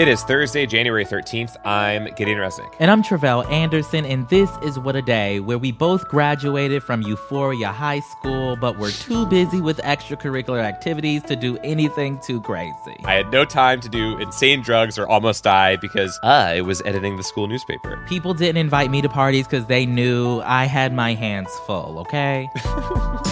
It 0.00 0.08
is 0.08 0.22
Thursday, 0.22 0.64
January 0.64 1.04
13th. 1.04 1.58
I'm 1.62 2.06
Gideon 2.14 2.38
Resnick. 2.38 2.74
And 2.80 2.90
I'm 2.90 3.02
Tre'vell 3.02 3.46
Anderson, 3.50 4.06
and 4.06 4.26
this 4.30 4.48
is 4.62 4.78
What 4.78 4.96
a 4.96 5.02
Day, 5.02 5.40
where 5.40 5.58
we 5.58 5.72
both 5.72 6.08
graduated 6.08 6.82
from 6.82 7.02
Euphoria 7.02 7.70
High 7.70 8.00
School, 8.00 8.56
but 8.56 8.78
we're 8.78 8.92
too 8.92 9.26
busy 9.26 9.60
with 9.60 9.76
extracurricular 9.80 10.62
activities 10.62 11.22
to 11.24 11.36
do 11.36 11.58
anything 11.58 12.18
too 12.20 12.40
crazy. 12.40 12.96
I 13.04 13.12
had 13.12 13.30
no 13.30 13.44
time 13.44 13.82
to 13.82 13.90
do 13.90 14.16
insane 14.16 14.62
drugs 14.62 14.98
or 14.98 15.06
almost 15.06 15.44
die 15.44 15.76
because 15.76 16.18
I 16.22 16.62
was 16.62 16.80
editing 16.86 17.18
the 17.18 17.22
school 17.22 17.46
newspaper. 17.46 18.02
People 18.08 18.32
didn't 18.32 18.56
invite 18.56 18.90
me 18.90 19.02
to 19.02 19.08
parties 19.10 19.46
because 19.46 19.66
they 19.66 19.84
knew 19.84 20.40
I 20.46 20.64
had 20.64 20.94
my 20.94 21.12
hands 21.12 21.50
full, 21.66 21.98
okay? 21.98 22.48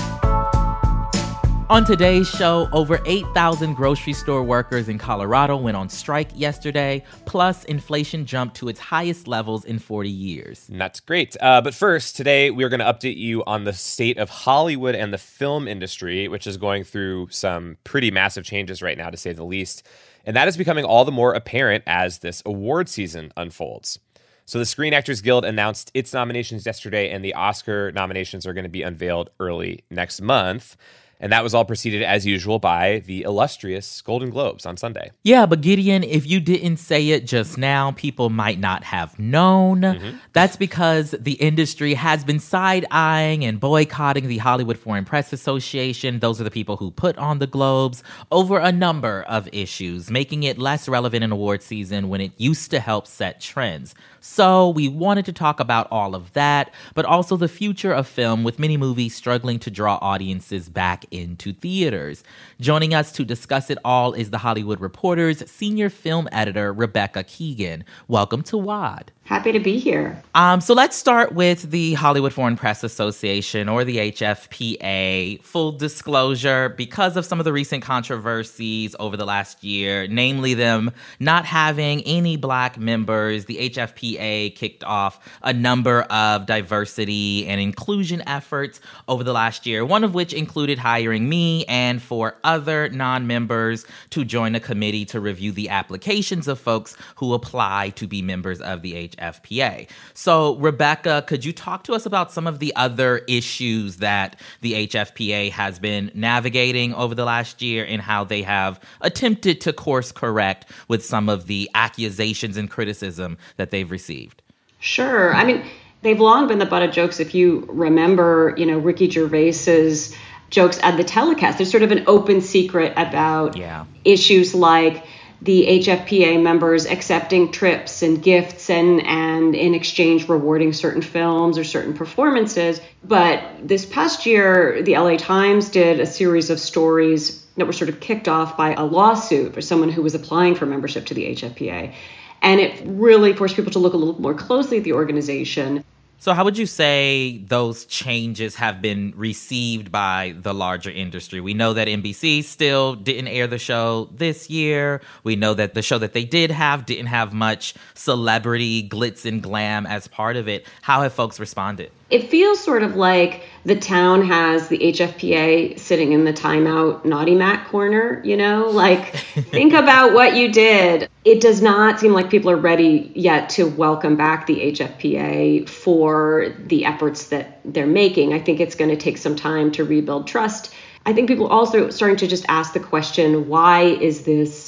On 1.70 1.84
today's 1.84 2.26
show, 2.26 2.66
over 2.72 2.98
8,000 3.04 3.74
grocery 3.74 4.14
store 4.14 4.42
workers 4.42 4.88
in 4.88 4.96
Colorado 4.96 5.54
went 5.54 5.76
on 5.76 5.90
strike 5.90 6.30
yesterday, 6.34 7.04
plus, 7.26 7.64
inflation 7.64 8.24
jumped 8.24 8.56
to 8.56 8.70
its 8.70 8.80
highest 8.80 9.28
levels 9.28 9.66
in 9.66 9.78
40 9.78 10.08
years. 10.08 10.66
That's 10.70 10.98
great. 11.00 11.36
Uh, 11.38 11.60
but 11.60 11.74
first, 11.74 12.16
today 12.16 12.50
we 12.50 12.64
are 12.64 12.70
going 12.70 12.80
to 12.80 12.86
update 12.86 13.18
you 13.18 13.44
on 13.44 13.64
the 13.64 13.74
state 13.74 14.16
of 14.16 14.30
Hollywood 14.30 14.94
and 14.94 15.12
the 15.12 15.18
film 15.18 15.68
industry, 15.68 16.26
which 16.26 16.46
is 16.46 16.56
going 16.56 16.84
through 16.84 17.28
some 17.28 17.76
pretty 17.84 18.10
massive 18.10 18.44
changes 18.44 18.80
right 18.80 18.96
now, 18.96 19.10
to 19.10 19.18
say 19.18 19.34
the 19.34 19.44
least. 19.44 19.86
And 20.24 20.34
that 20.36 20.48
is 20.48 20.56
becoming 20.56 20.86
all 20.86 21.04
the 21.04 21.12
more 21.12 21.34
apparent 21.34 21.84
as 21.86 22.20
this 22.20 22.42
award 22.46 22.88
season 22.88 23.30
unfolds. 23.36 23.98
So, 24.46 24.58
the 24.58 24.64
Screen 24.64 24.94
Actors 24.94 25.20
Guild 25.20 25.44
announced 25.44 25.90
its 25.92 26.14
nominations 26.14 26.64
yesterday, 26.64 27.10
and 27.10 27.22
the 27.22 27.34
Oscar 27.34 27.92
nominations 27.92 28.46
are 28.46 28.54
going 28.54 28.64
to 28.64 28.70
be 28.70 28.80
unveiled 28.80 29.28
early 29.38 29.84
next 29.90 30.22
month. 30.22 30.74
And 31.20 31.32
that 31.32 31.42
was 31.42 31.52
all 31.52 31.64
preceded, 31.64 32.02
as 32.02 32.24
usual, 32.24 32.58
by 32.58 33.00
the 33.06 33.22
illustrious 33.22 34.00
Golden 34.02 34.30
Globes 34.30 34.64
on 34.64 34.76
Sunday. 34.76 35.10
Yeah, 35.24 35.46
but 35.46 35.60
Gideon, 35.60 36.04
if 36.04 36.26
you 36.26 36.38
didn't 36.38 36.76
say 36.76 37.08
it 37.08 37.26
just 37.26 37.58
now, 37.58 37.90
people 37.92 38.30
might 38.30 38.60
not 38.60 38.84
have 38.84 39.18
known. 39.18 39.80
Mm-hmm. 39.80 40.16
That's 40.32 40.56
because 40.56 41.16
the 41.18 41.32
industry 41.32 41.94
has 41.94 42.22
been 42.22 42.38
side 42.38 42.86
eyeing 42.92 43.44
and 43.44 43.58
boycotting 43.58 44.28
the 44.28 44.38
Hollywood 44.38 44.78
Foreign 44.78 45.04
Press 45.04 45.32
Association. 45.32 46.20
Those 46.20 46.40
are 46.40 46.44
the 46.44 46.50
people 46.52 46.76
who 46.76 46.92
put 46.92 47.18
on 47.18 47.40
the 47.40 47.48
Globes 47.48 48.04
over 48.30 48.58
a 48.58 48.70
number 48.70 49.22
of 49.22 49.48
issues, 49.52 50.10
making 50.10 50.44
it 50.44 50.56
less 50.56 50.88
relevant 50.88 51.24
in 51.24 51.32
award 51.32 51.62
season 51.62 52.08
when 52.08 52.20
it 52.20 52.32
used 52.36 52.70
to 52.70 52.78
help 52.78 53.08
set 53.08 53.40
trends. 53.40 53.94
So 54.20 54.70
we 54.70 54.88
wanted 54.88 55.24
to 55.26 55.32
talk 55.32 55.60
about 55.60 55.88
all 55.90 56.14
of 56.14 56.32
that, 56.32 56.72
but 56.94 57.04
also 57.04 57.36
the 57.36 57.48
future 57.48 57.92
of 57.92 58.06
film 58.06 58.44
with 58.44 58.58
many 58.58 58.76
movies 58.76 59.14
struggling 59.14 59.58
to 59.60 59.70
draw 59.70 59.98
audiences 60.00 60.68
back 60.68 61.04
into 61.10 61.52
theaters. 61.52 62.24
Joining 62.60 62.94
us 62.94 63.12
to 63.12 63.24
discuss 63.24 63.70
it 63.70 63.78
all 63.84 64.12
is 64.12 64.30
the 64.30 64.38
Hollywood 64.38 64.80
Reporter's 64.80 65.48
senior 65.50 65.90
film 65.90 66.28
editor, 66.32 66.72
Rebecca 66.72 67.22
Keegan. 67.24 67.84
Welcome 68.08 68.42
to 68.42 68.58
WAD. 68.58 69.12
Happy 69.28 69.52
to 69.52 69.60
be 69.60 69.78
here. 69.78 70.22
Um, 70.34 70.62
so 70.62 70.72
let's 70.72 70.96
start 70.96 71.32
with 71.32 71.70
the 71.70 71.92
Hollywood 71.92 72.32
Foreign 72.32 72.56
Press 72.56 72.82
Association 72.82 73.68
or 73.68 73.84
the 73.84 73.98
HFPA. 74.10 75.42
Full 75.42 75.72
disclosure, 75.72 76.70
because 76.70 77.14
of 77.14 77.26
some 77.26 77.38
of 77.38 77.44
the 77.44 77.52
recent 77.52 77.84
controversies 77.84 78.96
over 78.98 79.18
the 79.18 79.26
last 79.26 79.62
year, 79.62 80.06
namely 80.08 80.54
them 80.54 80.92
not 81.20 81.44
having 81.44 82.00
any 82.04 82.38
black 82.38 82.78
members, 82.78 83.44
the 83.44 83.68
HFPA 83.68 84.54
kicked 84.54 84.82
off 84.82 85.20
a 85.42 85.52
number 85.52 86.04
of 86.04 86.46
diversity 86.46 87.46
and 87.48 87.60
inclusion 87.60 88.22
efforts 88.26 88.80
over 89.08 89.22
the 89.22 89.34
last 89.34 89.66
year, 89.66 89.84
one 89.84 90.04
of 90.04 90.14
which 90.14 90.32
included 90.32 90.78
hiring 90.78 91.28
me 91.28 91.66
and 91.66 92.00
four 92.00 92.38
other 92.44 92.88
non 92.88 93.26
members 93.26 93.84
to 94.08 94.24
join 94.24 94.54
a 94.54 94.60
committee 94.60 95.04
to 95.04 95.20
review 95.20 95.52
the 95.52 95.68
applications 95.68 96.48
of 96.48 96.58
folks 96.58 96.96
who 97.16 97.34
apply 97.34 97.90
to 97.90 98.06
be 98.06 98.22
members 98.22 98.62
of 98.62 98.80
the 98.80 98.94
HFPA. 98.94 99.17
HFPA. 99.18 99.88
So, 100.14 100.56
Rebecca, 100.56 101.24
could 101.26 101.44
you 101.44 101.52
talk 101.52 101.84
to 101.84 101.92
us 101.92 102.06
about 102.06 102.32
some 102.32 102.46
of 102.46 102.58
the 102.58 102.74
other 102.76 103.18
issues 103.28 103.98
that 103.98 104.40
the 104.60 104.86
HFPA 104.86 105.50
has 105.50 105.78
been 105.78 106.10
navigating 106.14 106.94
over 106.94 107.14
the 107.14 107.24
last 107.24 107.62
year 107.62 107.84
and 107.84 108.00
how 108.00 108.24
they 108.24 108.42
have 108.42 108.80
attempted 109.00 109.60
to 109.62 109.72
course 109.72 110.12
correct 110.12 110.66
with 110.88 111.04
some 111.04 111.28
of 111.28 111.46
the 111.46 111.70
accusations 111.74 112.56
and 112.56 112.70
criticism 112.70 113.38
that 113.56 113.70
they've 113.70 113.90
received? 113.90 114.42
Sure. 114.80 115.34
I 115.34 115.44
mean, 115.44 115.64
they've 116.02 116.20
long 116.20 116.48
been 116.48 116.58
the 116.58 116.66
butt 116.66 116.82
of 116.82 116.92
jokes. 116.92 117.20
If 117.20 117.34
you 117.34 117.66
remember, 117.68 118.54
you 118.56 118.66
know, 118.66 118.78
Ricky 118.78 119.08
Gervais's 119.10 120.16
jokes 120.50 120.78
at 120.82 120.96
the 120.96 121.04
telecast, 121.04 121.58
there's 121.58 121.70
sort 121.70 121.82
of 121.82 121.90
an 121.90 122.04
open 122.06 122.40
secret 122.40 122.92
about 122.96 123.56
yeah. 123.56 123.84
issues 124.04 124.54
like 124.54 125.04
the 125.40 125.66
HFPA 125.66 126.42
members 126.42 126.86
accepting 126.86 127.52
trips 127.52 128.02
and 128.02 128.22
gifts 128.22 128.70
and 128.70 129.06
and 129.06 129.54
in 129.54 129.74
exchange 129.74 130.28
rewarding 130.28 130.72
certain 130.72 131.02
films 131.02 131.58
or 131.58 131.64
certain 131.64 131.94
performances. 131.94 132.80
But 133.04 133.42
this 133.62 133.86
past 133.86 134.26
year, 134.26 134.82
the 134.82 134.98
LA 134.98 135.16
Times 135.16 135.68
did 135.68 136.00
a 136.00 136.06
series 136.06 136.50
of 136.50 136.58
stories 136.58 137.44
that 137.56 137.66
were 137.66 137.72
sort 137.72 137.88
of 137.88 138.00
kicked 138.00 138.28
off 138.28 138.56
by 138.56 138.74
a 138.74 138.84
lawsuit 138.84 139.54
for 139.54 139.60
someone 139.60 139.90
who 139.90 140.02
was 140.02 140.14
applying 140.14 140.54
for 140.54 140.66
membership 140.66 141.06
to 141.06 141.14
the 141.14 141.34
HFPA. 141.34 141.94
And 142.42 142.60
it 142.60 142.82
really 142.84 143.32
forced 143.32 143.56
people 143.56 143.72
to 143.72 143.78
look 143.78 143.94
a 143.94 143.96
little 143.96 144.20
more 144.20 144.34
closely 144.34 144.78
at 144.78 144.84
the 144.84 144.92
organization. 144.92 145.84
So, 146.20 146.34
how 146.34 146.42
would 146.44 146.58
you 146.58 146.66
say 146.66 147.44
those 147.46 147.84
changes 147.84 148.56
have 148.56 148.82
been 148.82 149.12
received 149.14 149.92
by 149.92 150.34
the 150.36 150.52
larger 150.52 150.90
industry? 150.90 151.40
We 151.40 151.54
know 151.54 151.74
that 151.74 151.86
NBC 151.86 152.42
still 152.42 152.96
didn't 152.96 153.28
air 153.28 153.46
the 153.46 153.58
show 153.58 154.08
this 154.12 154.50
year. 154.50 155.00
We 155.22 155.36
know 155.36 155.54
that 155.54 155.74
the 155.74 155.82
show 155.82 155.96
that 155.98 156.14
they 156.14 156.24
did 156.24 156.50
have 156.50 156.86
didn't 156.86 157.06
have 157.06 157.32
much 157.32 157.74
celebrity 157.94 158.88
glitz 158.88 159.26
and 159.26 159.40
glam 159.40 159.86
as 159.86 160.08
part 160.08 160.34
of 160.34 160.48
it. 160.48 160.66
How 160.82 161.02
have 161.02 161.12
folks 161.12 161.38
responded? 161.38 161.92
It 162.10 162.30
feels 162.30 162.58
sort 162.58 162.82
of 162.82 162.96
like 162.96 163.42
the 163.64 163.76
town 163.76 164.22
has 164.26 164.68
the 164.68 164.78
HFPA 164.78 165.78
sitting 165.78 166.12
in 166.12 166.24
the 166.24 166.32
timeout 166.32 167.04
naughty 167.04 167.34
Mac 167.34 167.68
corner, 167.68 168.22
you 168.24 168.36
know? 168.36 168.68
Like, 168.68 169.14
think 169.14 169.74
about 169.74 170.14
what 170.14 170.34
you 170.34 170.50
did. 170.50 171.10
It 171.24 171.42
does 171.42 171.60
not 171.60 172.00
seem 172.00 172.14
like 172.14 172.30
people 172.30 172.50
are 172.50 172.56
ready 172.56 173.12
yet 173.14 173.50
to 173.50 173.64
welcome 173.64 174.16
back 174.16 174.46
the 174.46 174.72
HFPA 174.72 175.68
for 175.68 176.54
the 176.58 176.86
efforts 176.86 177.28
that 177.28 177.60
they're 177.64 177.86
making. 177.86 178.32
I 178.32 178.38
think 178.38 178.60
it's 178.60 178.74
going 178.74 178.90
to 178.90 178.96
take 178.96 179.18
some 179.18 179.36
time 179.36 179.70
to 179.72 179.84
rebuild 179.84 180.26
trust. 180.26 180.72
I 181.04 181.12
think 181.12 181.28
people 181.28 181.46
also 181.46 181.90
starting 181.90 182.16
to 182.18 182.26
just 182.26 182.46
ask 182.48 182.72
the 182.72 182.80
question 182.80 183.48
why 183.48 183.82
is 183.82 184.22
this 184.24 184.67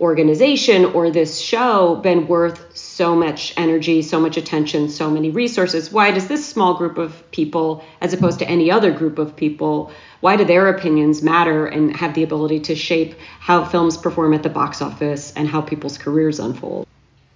organization 0.00 0.84
or 0.84 1.10
this 1.10 1.40
show 1.40 1.96
been 1.96 2.28
worth 2.28 2.76
so 2.76 3.16
much 3.16 3.52
energy, 3.56 4.02
so 4.02 4.20
much 4.20 4.36
attention, 4.36 4.88
so 4.88 5.10
many 5.10 5.30
resources? 5.30 5.90
Why 5.90 6.10
does 6.10 6.28
this 6.28 6.46
small 6.46 6.74
group 6.74 6.98
of 6.98 7.28
people, 7.30 7.84
as 8.00 8.12
opposed 8.12 8.38
to 8.40 8.48
any 8.48 8.70
other 8.70 8.92
group 8.92 9.18
of 9.18 9.34
people, 9.34 9.90
why 10.20 10.36
do 10.36 10.44
their 10.44 10.68
opinions 10.68 11.22
matter 11.22 11.66
and 11.66 11.96
have 11.96 12.14
the 12.14 12.22
ability 12.22 12.60
to 12.60 12.74
shape 12.74 13.14
how 13.40 13.64
films 13.64 13.96
perform 13.96 14.34
at 14.34 14.42
the 14.42 14.48
box 14.48 14.82
office 14.82 15.32
and 15.34 15.48
how 15.48 15.60
people's 15.60 15.98
careers 15.98 16.38
unfold? 16.38 16.86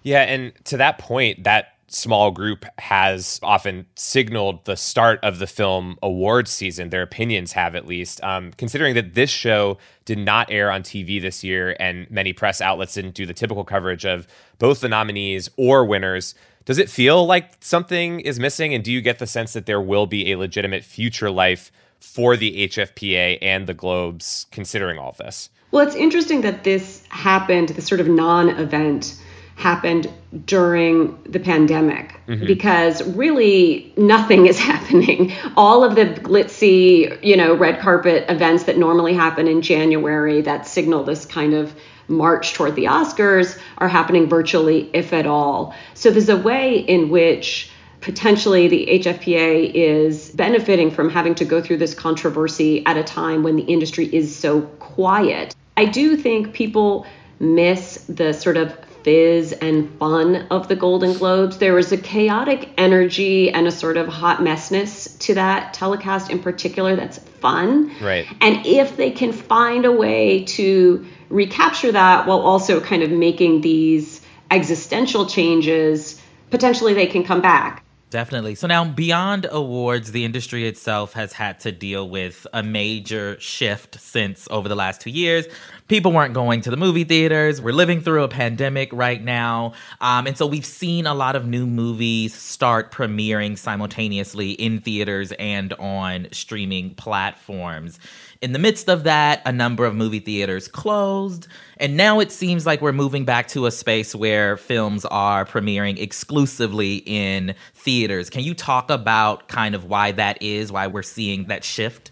Yeah, 0.02 0.22
and 0.22 0.52
to 0.66 0.76
that 0.78 0.98
point, 0.98 1.44
that 1.44 1.76
small 1.88 2.30
group 2.30 2.64
has 2.78 3.38
often 3.42 3.86
signaled 3.96 4.64
the 4.64 4.76
start 4.76 5.20
of 5.22 5.38
the 5.38 5.46
film 5.46 5.98
awards 6.02 6.50
season. 6.50 6.90
Their 6.90 7.02
opinions 7.02 7.52
have, 7.52 7.74
at 7.74 7.86
least. 7.86 8.22
Um, 8.24 8.52
considering 8.56 8.94
that 8.94 9.14
this 9.14 9.30
show 9.30 9.78
did 10.04 10.18
not 10.18 10.50
air 10.50 10.70
on 10.70 10.82
TV 10.82 11.20
this 11.20 11.44
year 11.44 11.76
and 11.78 12.10
many 12.10 12.32
press 12.32 12.60
outlets 12.60 12.94
didn't 12.94 13.14
do 13.14 13.26
the 13.26 13.34
typical 13.34 13.64
coverage 13.64 14.06
of 14.06 14.26
both 14.58 14.80
the 14.80 14.88
nominees 14.88 15.50
or 15.56 15.84
winners, 15.84 16.34
does 16.64 16.78
it 16.78 16.88
feel 16.88 17.26
like 17.26 17.52
something 17.60 18.20
is 18.20 18.38
missing? 18.38 18.72
And 18.74 18.84
do 18.84 18.92
you 18.92 19.00
get 19.00 19.18
the 19.18 19.26
sense 19.26 19.52
that 19.52 19.66
there 19.66 19.80
will 19.80 20.06
be 20.06 20.32
a 20.32 20.38
legitimate 20.38 20.84
future 20.84 21.30
life 21.30 21.72
for 22.00 22.36
the 22.36 22.68
HFPA 22.68 23.38
and 23.42 23.66
the 23.66 23.74
Globes 23.74 24.46
considering 24.50 24.98
all 24.98 25.12
this? 25.18 25.50
Well, 25.70 25.86
it's 25.86 25.96
interesting 25.96 26.42
that 26.42 26.64
this 26.64 27.04
happened, 27.08 27.70
this 27.70 27.86
sort 27.86 28.00
of 28.00 28.08
non 28.08 28.50
event 28.50 29.21
happened 29.62 30.12
during 30.44 31.16
the 31.24 31.38
pandemic 31.38 32.20
mm-hmm. 32.26 32.46
because 32.46 33.02
really 33.14 33.92
nothing 33.96 34.46
is 34.46 34.58
happening. 34.70 35.32
All 35.56 35.84
of 35.84 35.94
the 35.94 36.06
glitzy, 36.06 37.22
you 37.24 37.36
know, 37.36 37.54
red 37.54 37.80
carpet 37.80 38.24
events 38.28 38.64
that 38.64 38.76
normally 38.76 39.14
happen 39.14 39.46
in 39.46 39.62
January 39.62 40.40
that 40.42 40.66
signal 40.66 41.04
this 41.04 41.24
kind 41.24 41.54
of 41.54 41.74
march 42.08 42.54
toward 42.54 42.74
the 42.74 42.84
Oscars 42.84 43.58
are 43.78 43.88
happening 43.88 44.28
virtually, 44.28 44.90
if 44.92 45.12
at 45.12 45.26
all. 45.26 45.74
So 45.94 46.10
there's 46.10 46.28
a 46.28 46.36
way 46.36 46.78
in 46.78 47.08
which 47.08 47.70
potentially 48.00 48.66
the 48.66 48.88
HFPA 49.04 49.72
is 49.72 50.30
benefiting 50.30 50.90
from 50.90 51.08
having 51.08 51.36
to 51.36 51.44
go 51.44 51.62
through 51.62 51.76
this 51.76 51.94
controversy 51.94 52.84
at 52.84 52.96
a 52.96 53.04
time 53.04 53.44
when 53.44 53.54
the 53.54 53.62
industry 53.62 54.12
is 54.12 54.34
so 54.34 54.62
quiet. 54.62 55.54
I 55.76 55.84
do 55.84 56.16
think 56.16 56.52
people 56.52 57.06
miss 57.38 58.04
the 58.08 58.32
sort 58.32 58.56
of 58.56 58.76
fizz 59.02 59.52
and 59.52 59.90
fun 59.98 60.46
of 60.50 60.68
the 60.68 60.76
Golden 60.76 61.12
Globes. 61.14 61.58
There 61.58 61.74
was 61.74 61.92
a 61.92 61.96
chaotic 61.96 62.70
energy 62.78 63.50
and 63.50 63.66
a 63.66 63.70
sort 63.70 63.96
of 63.96 64.08
hot 64.08 64.42
messness 64.42 65.16
to 65.18 65.34
that 65.34 65.74
telecast 65.74 66.30
in 66.30 66.38
particular 66.38 66.96
that's 66.96 67.18
fun. 67.18 67.92
Right. 68.00 68.26
And 68.40 68.64
if 68.66 68.96
they 68.96 69.10
can 69.10 69.32
find 69.32 69.84
a 69.84 69.92
way 69.92 70.44
to 70.44 71.06
recapture 71.28 71.92
that 71.92 72.26
while 72.26 72.40
also 72.40 72.80
kind 72.80 73.02
of 73.02 73.10
making 73.10 73.62
these 73.62 74.20
existential 74.50 75.26
changes, 75.26 76.20
potentially 76.50 76.94
they 76.94 77.06
can 77.06 77.24
come 77.24 77.40
back. 77.40 77.82
Definitely. 78.12 78.56
So 78.56 78.66
now, 78.66 78.84
beyond 78.84 79.46
awards, 79.50 80.12
the 80.12 80.26
industry 80.26 80.68
itself 80.68 81.14
has 81.14 81.32
had 81.32 81.60
to 81.60 81.72
deal 81.72 82.06
with 82.10 82.46
a 82.52 82.62
major 82.62 83.40
shift 83.40 83.98
since 83.98 84.46
over 84.50 84.68
the 84.68 84.74
last 84.74 85.00
two 85.00 85.08
years. 85.08 85.46
People 85.88 86.12
weren't 86.12 86.34
going 86.34 86.60
to 86.62 86.70
the 86.70 86.76
movie 86.76 87.04
theaters. 87.04 87.60
We're 87.60 87.72
living 87.72 88.00
through 88.00 88.22
a 88.22 88.28
pandemic 88.28 88.90
right 88.92 89.22
now. 89.22 89.72
Um, 90.00 90.26
and 90.26 90.38
so 90.38 90.46
we've 90.46 90.64
seen 90.64 91.06
a 91.06 91.14
lot 91.14 91.36
of 91.36 91.46
new 91.46 91.66
movies 91.66 92.34
start 92.34 92.92
premiering 92.92 93.58
simultaneously 93.58 94.52
in 94.52 94.80
theaters 94.80 95.32
and 95.32 95.72
on 95.74 96.28
streaming 96.32 96.94
platforms 96.94 97.98
in 98.42 98.52
the 98.52 98.58
midst 98.58 98.90
of 98.90 99.04
that, 99.04 99.40
a 99.46 99.52
number 99.52 99.84
of 99.86 99.94
movie 99.94 100.18
theaters 100.18 100.66
closed. 100.66 101.46
And 101.76 101.96
now 101.96 102.18
it 102.18 102.32
seems 102.32 102.66
like 102.66 102.82
we're 102.82 102.92
moving 102.92 103.24
back 103.24 103.46
to 103.48 103.66
a 103.66 103.70
space 103.70 104.16
where 104.16 104.56
films 104.56 105.04
are 105.06 105.44
premiering 105.44 105.98
exclusively 105.98 107.04
in 107.06 107.54
theaters. 107.72 108.28
Can 108.28 108.42
you 108.42 108.52
talk 108.52 108.90
about 108.90 109.46
kind 109.46 109.76
of 109.76 109.84
why 109.84 110.10
that 110.12 110.42
is, 110.42 110.72
why 110.72 110.88
we're 110.88 111.04
seeing 111.04 111.44
that 111.44 111.62
shift? 111.62 112.10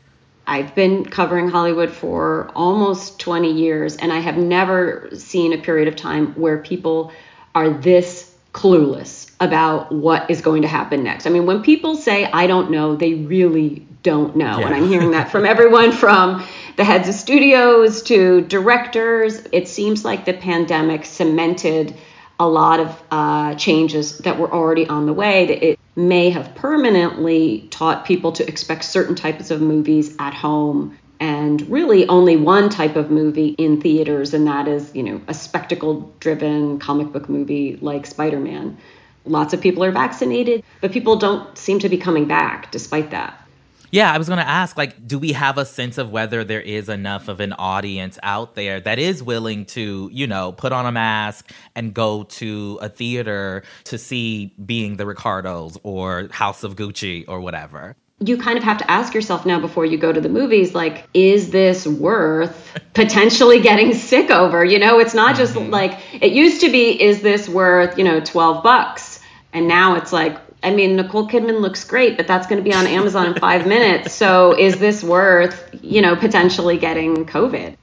I've 0.51 0.75
been 0.75 1.05
covering 1.05 1.49
Hollywood 1.49 1.93
for 1.93 2.51
almost 2.57 3.21
20 3.21 3.53
years, 3.53 3.97
and 3.97 4.13
I 4.13 4.19
have 4.19 4.37
never 4.37 5.09
seen 5.15 5.53
a 5.53 5.59
period 5.59 5.87
of 5.87 5.95
time 5.95 6.35
where 6.35 6.59
people 6.59 7.13
are 7.55 7.71
this 7.71 8.35
clueless 8.53 9.31
about 9.39 9.93
what 9.93 10.29
is 10.29 10.41
going 10.41 10.63
to 10.63 10.69
happen 10.69 11.05
next. 11.05 11.27
I 11.27 11.31
mean, 11.31 11.47
when 11.47 11.63
people 11.63 11.95
say, 11.95 12.25
I 12.25 12.49
don't 12.49 12.73
know, 12.73 12.97
they 12.97 13.15
really 13.15 13.87
don't 14.03 14.35
know. 14.35 14.59
Yeah. 14.59 14.67
And 14.67 14.75
I'm 14.75 14.89
hearing 14.89 15.13
that 15.13 15.31
from 15.33 15.47
everyone 15.47 15.93
from 15.93 16.45
the 16.77 16.83
heads 16.83 17.09
of 17.09 17.15
studios 17.15 18.03
to 18.05 18.41
directors. 18.43 19.41
It 19.53 19.69
seems 19.69 20.05
like 20.05 20.25
the 20.25 20.35
pandemic 20.35 21.05
cemented 21.05 21.95
a 22.41 22.49
lot 22.49 22.81
of 22.81 23.03
uh, 23.13 23.55
changes 23.55 24.19
that 24.19 24.39
were 24.39 24.53
already 24.53 24.89
on 24.89 25.07
the 25.07 25.13
way. 25.13 25.47
It 25.47 25.80
may 25.97 26.31
have 26.31 26.55
permanently 26.55 27.67
taught 27.71 28.05
people 28.05 28.33
to 28.33 28.47
expect 28.47 28.85
certain 28.85 29.15
types 29.15 29.51
of 29.51 29.61
movies 29.61 30.15
at 30.19 30.35
home 30.35 30.97
and 31.19 31.69
really 31.69 32.09
only 32.09 32.37
one 32.37 32.71
type 32.71 32.97
of 32.97 33.11
movie 33.11 33.49
in 33.49 33.81
theaters, 33.81 34.33
and 34.33 34.47
that 34.47 34.67
is, 34.67 34.95
you 34.95 35.03
know, 35.03 35.21
a 35.29 35.35
spectacle 35.35 36.13
driven 36.19 36.79
comic 36.79 37.13
book 37.13 37.29
movie 37.29 37.77
like 37.77 38.07
Spider 38.07 38.41
Man. 38.41 38.79
Lots 39.27 39.53
of 39.53 39.61
people 39.61 39.85
are 39.85 39.93
vaccinated, 39.93 40.65
but 40.81 40.93
people 40.93 41.17
don't 41.17 41.57
seem 41.59 41.81
to 41.81 41.91
be 41.91 41.99
coming 41.99 42.25
back 42.27 42.73
despite 42.73 43.11
that. 43.11 43.40
Yeah, 43.91 44.13
I 44.13 44.19
was 44.19 44.29
going 44.29 44.39
to 44.39 44.49
ask 44.49 44.77
like 44.77 45.07
do 45.07 45.19
we 45.19 45.33
have 45.33 45.59
a 45.59 45.65
sense 45.65 45.99
of 45.99 46.11
whether 46.11 46.45
there 46.45 46.61
is 46.61 46.89
enough 46.89 47.29
of 47.29 47.41
an 47.41 47.53
audience 47.55 48.19
out 48.23 48.55
there 48.55 48.81
that 48.81 48.99
is 48.99 49.23
willing 49.23 49.67
to, 49.67 50.09
you 50.13 50.27
know, 50.27 50.53
put 50.53 50.73
on 50.73 50.87
a 50.87 50.93
mask 50.93 51.51
and 51.75 51.93
go 51.93 52.25
to 52.25 52.79
a 52.81 52.89
theater 52.89 53.65
to 53.85 53.99
see 53.99 54.55
Being 54.65 54.97
the 54.97 55.07
Ricardos 55.07 55.79
or 55.83 56.29
House 56.31 56.63
of 56.63 56.77
Gucci 56.77 57.25
or 57.27 57.41
whatever? 57.41 57.97
you 58.23 58.37
kind 58.37 58.59
of 58.59 58.65
have 58.65 58.77
to 58.77 58.91
ask 58.91 59.15
yourself 59.15 59.47
now 59.47 59.59
before 59.59 59.87
you 59.87 59.97
go 59.97 60.13
to 60.13 60.21
the 60.21 60.29
movies 60.29 60.75
like 60.75 61.09
is 61.15 61.51
this 61.51 61.87
worth 61.87 62.79
potentially 62.95 63.61
getting 63.61 63.95
sick 63.95 64.31
over 64.31 64.63
you 64.65 64.79
know 64.79 64.99
it's 64.99 65.15
not 65.15 65.37
just 65.37 65.55
mm-hmm. 65.55 65.71
like 65.71 65.99
it 66.23 66.33
used 66.33 66.61
to 66.61 66.71
be 66.71 67.03
is 67.03 67.23
this 67.23 67.49
worth 67.49 67.97
you 67.97 68.05
know 68.05 68.21
12 68.21 68.63
bucks 68.63 69.21
and 69.53 69.67
now 69.67 69.97
it's 69.97 70.13
like 70.13 70.39
I 70.63 70.75
mean, 70.75 70.97
Nicole 70.97 71.29
Kidman 71.29 71.61
looks 71.61 71.85
great, 71.85 72.17
but 72.17 72.27
that's 72.27 72.47
going 72.47 72.63
to 72.63 72.69
be 72.69 72.75
on 72.75 72.87
Amazon 72.87 73.27
in 73.27 73.35
five 73.35 73.67
minutes. 73.67 74.13
So 74.13 74.57
is 74.59 74.79
this 74.79 75.03
worth, 75.03 75.69
you 75.83 76.03
know, 76.03 76.17
potentially 76.17 76.77
getting 76.79 77.27
COVID? 77.27 77.77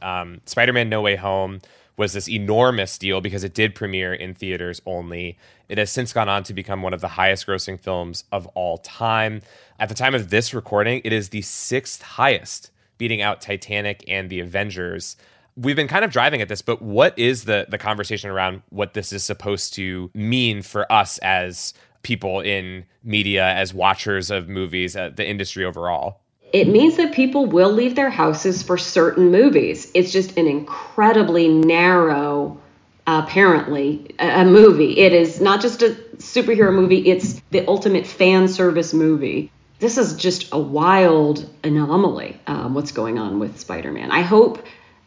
Um, 0.00 0.40
Spider 0.46 0.72
Man 0.72 0.88
No 0.88 1.00
Way 1.00 1.16
Home 1.16 1.60
was 1.96 2.14
this 2.14 2.28
enormous 2.28 2.96
deal 2.98 3.20
because 3.20 3.44
it 3.44 3.54
did 3.54 3.74
premiere 3.74 4.14
in 4.14 4.34
theaters 4.34 4.80
only. 4.86 5.38
It 5.68 5.78
has 5.78 5.90
since 5.90 6.12
gone 6.12 6.28
on 6.28 6.42
to 6.44 6.54
become 6.54 6.82
one 6.82 6.94
of 6.94 7.00
the 7.00 7.08
highest 7.08 7.46
grossing 7.46 7.78
films 7.78 8.24
of 8.32 8.46
all 8.48 8.78
time. 8.78 9.42
At 9.78 9.88
the 9.88 9.94
time 9.94 10.14
of 10.14 10.30
this 10.30 10.54
recording, 10.54 11.02
it 11.04 11.12
is 11.12 11.28
the 11.28 11.42
sixth 11.42 12.02
highest, 12.02 12.70
beating 12.98 13.20
out 13.20 13.40
Titanic 13.40 14.04
and 14.08 14.30
The 14.30 14.40
Avengers 14.40 15.16
we've 15.56 15.76
been 15.76 15.88
kind 15.88 16.04
of 16.04 16.10
driving 16.10 16.40
at 16.40 16.48
this, 16.48 16.62
but 16.62 16.80
what 16.80 17.18
is 17.18 17.44
the 17.44 17.66
the 17.68 17.78
conversation 17.78 18.30
around 18.30 18.62
what 18.70 18.94
this 18.94 19.12
is 19.12 19.22
supposed 19.22 19.74
to 19.74 20.10
mean 20.14 20.62
for 20.62 20.90
us 20.90 21.18
as 21.18 21.74
people 22.02 22.40
in 22.40 22.84
media, 23.02 23.44
as 23.44 23.74
watchers 23.74 24.30
of 24.30 24.48
movies, 24.48 24.96
uh, 24.96 25.10
the 25.14 25.26
industry 25.26 25.64
overall? 25.64 26.20
It 26.52 26.68
means 26.68 26.96
that 26.96 27.14
people 27.14 27.46
will 27.46 27.72
leave 27.72 27.94
their 27.94 28.10
houses 28.10 28.62
for 28.62 28.76
certain 28.76 29.30
movies. 29.30 29.90
It's 29.94 30.12
just 30.12 30.36
an 30.36 30.46
incredibly 30.46 31.48
narrow, 31.48 32.60
apparently, 33.06 34.14
a, 34.18 34.44
movie. 34.44 34.98
It 34.98 35.14
is 35.14 35.40
not 35.40 35.62
just 35.62 35.82
a 35.82 35.90
superhero 36.18 36.72
movie, 36.72 37.08
it's 37.08 37.40
the 37.50 37.66
ultimate 37.66 38.06
fan 38.06 38.48
service 38.48 38.92
movie. 38.92 39.50
This 39.78 39.96
is 39.96 40.14
just 40.14 40.52
a 40.52 40.58
wild 40.58 41.48
anomaly, 41.64 42.38
um, 42.46 42.74
what's 42.74 42.92
going 42.92 43.18
on 43.18 43.38
with 43.40 43.58
Spider 43.58 43.90
Man. 43.90 44.10
I 44.10 44.20
hope 44.20 44.64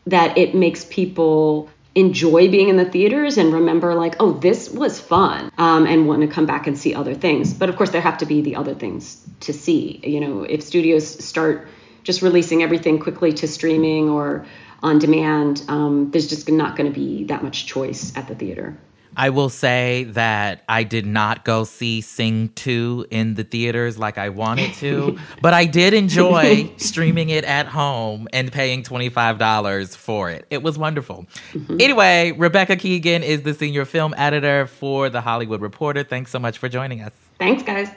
that 0.07 0.37
it 0.37 0.55
makes 0.55 0.83
people 0.85 1.69
enjoy 1.95 2.49
being 2.51 2.67
in 2.69 2.75
the 2.75 2.85
theaters 2.85 3.37
and 3.37 3.53
remember 3.53 3.95
like 3.95 4.17
oh 4.19 4.33
this 4.33 4.69
was 4.69 4.99
fun 4.99 5.49
um, 5.57 5.87
and 5.87 6.07
want 6.07 6.21
to 6.21 6.27
come 6.27 6.45
back 6.45 6.67
and 6.67 6.77
see 6.77 6.93
other 6.93 7.15
things. 7.15 7.53
But 7.53 7.69
of 7.69 7.77
course 7.77 7.91
there 7.91 8.01
have 8.01 8.17
to 8.19 8.25
be 8.25 8.41
the 8.41 8.57
other 8.57 8.75
things 8.75 9.25
to 9.41 9.53
see. 9.53 10.01
You 10.03 10.19
know 10.19 10.43
if 10.43 10.61
studios 10.61 11.23
start 11.23 11.67
just 12.03 12.21
releasing 12.21 12.61
everything 12.61 12.99
quickly 12.99 13.33
to 13.33 13.47
streaming 13.47 14.09
or 14.09 14.45
on 14.83 14.99
demand 14.99 15.63
um, 15.69 16.11
there's 16.11 16.27
just 16.27 16.49
not 16.49 16.75
going 16.75 16.91
to 16.91 16.99
be 16.99 17.23
that 17.25 17.41
much 17.41 17.65
choice 17.65 18.15
at 18.15 18.27
the 18.27 18.35
theater 18.35 18.77
I 19.17 19.29
will 19.29 19.49
say 19.49 20.05
that 20.11 20.63
I 20.67 20.83
did 20.83 21.05
not 21.05 21.45
go 21.45 21.63
see 21.63 22.01
Sing 22.01 22.49
2 22.55 23.07
in 23.11 23.35
the 23.35 23.43
theaters 23.43 23.97
like 23.97 24.17
I 24.17 24.29
wanted 24.29 24.73
to, 24.75 25.17
but 25.41 25.53
I 25.53 25.65
did 25.65 25.93
enjoy 25.93 26.71
streaming 26.77 27.29
it 27.29 27.43
at 27.43 27.67
home 27.67 28.27
and 28.33 28.51
paying 28.51 28.83
$25 28.83 29.95
for 29.95 30.29
it. 30.29 30.45
It 30.49 30.63
was 30.63 30.77
wonderful. 30.77 31.25
Mm-hmm. 31.53 31.77
Anyway, 31.79 32.33
Rebecca 32.37 32.75
Keegan 32.75 33.23
is 33.23 33.43
the 33.43 33.53
senior 33.53 33.85
film 33.85 34.13
editor 34.17 34.67
for 34.67 35.09
The 35.09 35.21
Hollywood 35.21 35.61
Reporter. 35.61 36.03
Thanks 36.03 36.31
so 36.31 36.39
much 36.39 36.57
for 36.57 36.69
joining 36.69 37.01
us. 37.01 37.13
Thanks, 37.39 37.63
guys. 37.63 37.89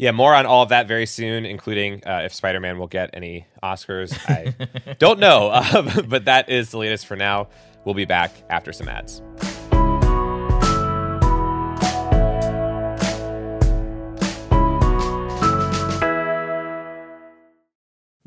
Yeah, 0.00 0.12
more 0.12 0.34
on 0.34 0.46
all 0.46 0.62
of 0.62 0.70
that 0.70 0.88
very 0.88 1.04
soon, 1.04 1.44
including 1.44 2.02
uh, 2.06 2.22
if 2.24 2.32
Spider 2.32 2.58
Man 2.58 2.78
will 2.78 2.86
get 2.86 3.10
any 3.12 3.46
Oscars. 3.62 4.18
I 4.30 4.94
don't 4.98 5.20
know, 5.20 5.52
um, 5.52 5.90
but 6.08 6.24
that 6.24 6.48
is 6.48 6.70
the 6.70 6.78
latest 6.78 7.06
for 7.06 7.16
now. 7.16 7.48
We'll 7.84 7.94
be 7.94 8.06
back 8.06 8.32
after 8.48 8.72
some 8.72 8.88
ads. 8.88 9.20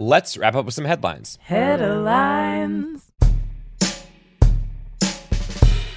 Let's 0.00 0.36
wrap 0.36 0.54
up 0.54 0.64
with 0.64 0.74
some 0.74 0.84
headlines. 0.84 1.40
Headlines. 1.42 3.10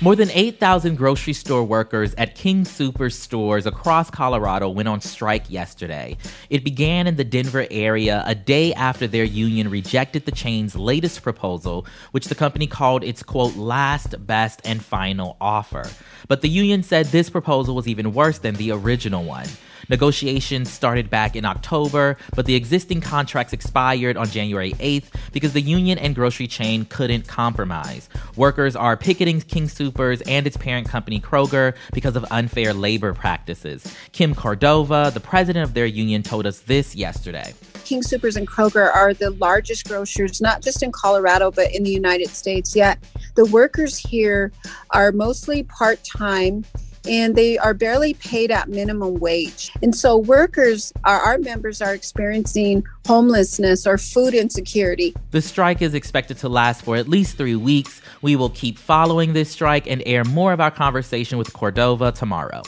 More 0.01 0.15
than 0.15 0.31
8,000 0.31 0.95
grocery 0.95 1.33
store 1.33 1.63
workers 1.63 2.15
at 2.17 2.33
King 2.33 2.63
Soopers 2.63 3.13
stores 3.13 3.67
across 3.67 4.09
Colorado 4.09 4.69
went 4.69 4.89
on 4.89 5.01
strike 5.01 5.47
yesterday. 5.51 6.17
It 6.49 6.63
began 6.63 7.05
in 7.05 7.17
the 7.17 7.23
Denver 7.23 7.67
area 7.69 8.23
a 8.25 8.33
day 8.33 8.73
after 8.73 9.05
their 9.05 9.23
union 9.23 9.69
rejected 9.69 10.25
the 10.25 10.31
chain's 10.31 10.75
latest 10.75 11.21
proposal, 11.21 11.85
which 12.09 12.25
the 12.25 12.33
company 12.33 12.65
called 12.65 13.03
its 13.03 13.21
quote, 13.21 13.55
last, 13.55 14.25
best, 14.25 14.61
and 14.65 14.83
final 14.83 15.37
offer. 15.39 15.87
But 16.27 16.41
the 16.41 16.49
union 16.49 16.81
said 16.81 17.05
this 17.05 17.29
proposal 17.29 17.75
was 17.75 17.87
even 17.87 18.15
worse 18.15 18.39
than 18.39 18.55
the 18.55 18.71
original 18.71 19.23
one. 19.23 19.45
Negotiations 19.89 20.71
started 20.71 21.09
back 21.09 21.35
in 21.35 21.45
October, 21.45 22.17
but 22.35 22.45
the 22.45 22.55
existing 22.55 23.01
contracts 23.01 23.53
expired 23.53 24.17
on 24.17 24.27
January 24.27 24.73
8th 24.73 25.05
because 25.31 25.53
the 25.53 25.61
union 25.61 25.97
and 25.97 26.15
grocery 26.15 26.47
chain 26.47 26.85
couldn't 26.85 27.27
compromise. 27.27 28.09
Workers 28.35 28.75
are 28.75 28.97
picketing 28.97 29.41
King 29.41 29.67
Soopers 29.67 30.21
and 30.25 30.45
its 30.47 30.57
parent 30.57 30.87
company 30.87 31.19
Kroger 31.19 31.75
because 31.93 32.15
of 32.15 32.25
unfair 32.31 32.73
labor 32.73 33.13
practices. 33.13 33.95
Kim 34.11 34.35
Cordova, 34.35 35.11
the 35.13 35.19
president 35.19 35.63
of 35.63 35.73
their 35.73 35.85
union, 35.85 36.23
told 36.23 36.45
us 36.45 36.59
this 36.61 36.95
yesterday. 36.95 37.53
King 37.83 38.01
Soopers 38.01 38.37
and 38.37 38.47
Kroger 38.47 38.93
are 38.93 39.13
the 39.13 39.31
largest 39.31 39.87
grocers, 39.87 40.39
not 40.39 40.61
just 40.61 40.81
in 40.81 40.91
Colorado, 40.91 41.51
but 41.51 41.73
in 41.73 41.83
the 41.83 41.91
United 41.91 42.29
States. 42.29 42.75
Yet 42.75 42.99
the 43.35 43.45
workers 43.45 43.97
here 43.97 44.51
are 44.91 45.11
mostly 45.11 45.63
part 45.63 46.03
time 46.03 46.63
and 47.07 47.35
they 47.35 47.57
are 47.57 47.73
barely 47.73 48.13
paid 48.15 48.51
at 48.51 48.69
minimum 48.69 49.15
wage. 49.15 49.71
And 49.81 49.95
so 49.95 50.17
workers, 50.17 50.93
our, 51.03 51.19
our 51.19 51.37
members 51.37 51.81
are 51.81 51.93
experiencing 51.93 52.83
homelessness 53.07 53.87
or 53.87 53.97
food 53.97 54.33
insecurity. 54.33 55.15
The 55.31 55.41
strike 55.41 55.81
is 55.81 55.93
expected 55.93 56.37
to 56.39 56.49
last 56.49 56.83
for 56.83 56.95
at 56.95 57.07
least 57.07 57.37
three 57.37 57.55
weeks. 57.55 58.01
We 58.21 58.35
will 58.35 58.49
keep 58.49 58.77
following 58.77 59.33
this 59.33 59.49
strike 59.49 59.87
and 59.87 60.03
air 60.05 60.23
more 60.23 60.53
of 60.53 60.61
our 60.61 60.71
conversation 60.71 61.37
with 61.37 61.53
Cordova 61.53 62.11
tomorrow. 62.11 62.63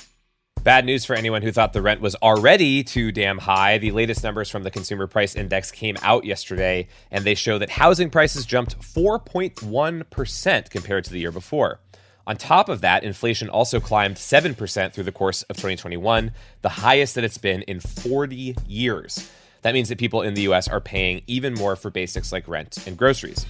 Bad 0.64 0.86
news 0.86 1.04
for 1.04 1.14
anyone 1.14 1.42
who 1.42 1.52
thought 1.52 1.74
the 1.74 1.82
rent 1.82 2.00
was 2.00 2.16
already 2.16 2.86
too 2.86 3.12
damn 3.12 3.38
high. 3.38 3.80
The 3.80 3.92
latest 3.92 4.24
numbers 4.24 4.50
from 4.50 4.64
the 4.64 4.72
Consumer 4.72 5.08
Price 5.08 5.36
Index 5.36 5.72
came 5.72 5.98
out 6.02 6.24
yesterday, 6.24 6.88
and 7.12 7.26
they 7.26 7.36
show 7.36 7.58
that 7.58 7.70
housing 7.70 8.10
prices 8.10 8.46
jumped 8.46 8.80
4.1% 8.80 10.70
compared 10.70 11.04
to 11.04 11.12
the 11.12 11.20
year 11.20 11.34
before. 11.34 11.82
On 12.26 12.38
top 12.38 12.70
of 12.70 12.82
that, 12.82 13.04
inflation 13.04 13.50
also 13.50 13.82
climbed 13.82 14.16
7% 14.16 14.94
through 14.94 15.04
the 15.04 15.12
course 15.12 15.44
of 15.44 15.58
2021, 15.58 16.32
the 16.62 16.70
highest 16.70 17.16
that 17.16 17.24
it's 17.26 17.38
been 17.38 17.64
in 17.64 17.82
40 17.82 18.56
years. 18.66 19.30
That 19.62 19.74
means 19.74 19.90
that 19.90 19.98
people 19.98 20.22
in 20.22 20.34
the 20.34 20.44
US 20.44 20.70
are 20.70 20.80
paying 20.80 21.22
even 21.28 21.54
more 21.54 21.76
for 21.76 21.90
basics 21.90 22.32
like 22.32 22.48
rent 22.48 22.88
and 22.88 22.98
groceries. 22.98 23.46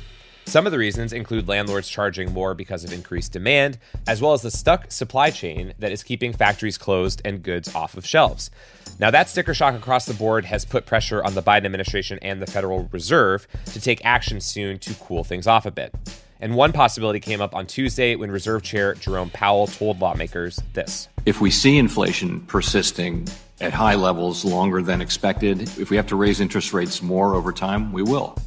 Some 0.45 0.65
of 0.65 0.71
the 0.71 0.77
reasons 0.77 1.13
include 1.13 1.47
landlords 1.47 1.87
charging 1.87 2.33
more 2.33 2.53
because 2.53 2.83
of 2.83 2.91
increased 2.91 3.31
demand, 3.31 3.77
as 4.07 4.21
well 4.21 4.33
as 4.33 4.41
the 4.41 4.51
stuck 4.51 4.91
supply 4.91 5.29
chain 5.29 5.73
that 5.79 5.91
is 5.91 6.03
keeping 6.03 6.33
factories 6.33 6.77
closed 6.77 7.21
and 7.23 7.43
goods 7.43 7.73
off 7.73 7.95
of 7.95 8.05
shelves. 8.05 8.51
Now, 8.99 9.09
that 9.11 9.29
sticker 9.29 9.53
shock 9.53 9.73
across 9.73 10.05
the 10.05 10.13
board 10.13 10.45
has 10.45 10.65
put 10.65 10.85
pressure 10.85 11.23
on 11.23 11.35
the 11.35 11.43
Biden 11.43 11.65
administration 11.65 12.19
and 12.21 12.41
the 12.41 12.47
Federal 12.47 12.89
Reserve 12.91 13.47
to 13.67 13.79
take 13.79 14.03
action 14.03 14.41
soon 14.41 14.79
to 14.79 14.93
cool 14.95 15.23
things 15.23 15.47
off 15.47 15.65
a 15.65 15.71
bit. 15.71 15.93
And 16.43 16.55
one 16.55 16.73
possibility 16.73 17.21
came 17.21 17.39
up 17.39 17.55
on 17.55 17.67
Tuesday 17.67 18.17
when 18.17 18.29
Reserve 18.29 18.63
Chair 18.63 18.95
Jerome 18.95 19.29
Powell 19.29 19.65
told 19.65 20.01
lawmakers 20.01 20.59
this 20.73 21.07
If 21.25 21.39
we 21.39 21.49
see 21.49 21.77
inflation 21.77 22.41
persisting 22.41 23.29
at 23.61 23.71
high 23.71 23.95
levels 23.95 24.43
longer 24.43 24.81
than 24.81 24.99
expected, 24.99 25.61
if 25.79 25.89
we 25.89 25.95
have 25.95 26.07
to 26.07 26.17
raise 26.17 26.41
interest 26.41 26.73
rates 26.73 27.01
more 27.01 27.35
over 27.35 27.53
time, 27.53 27.93
we 27.93 28.03
will. 28.03 28.37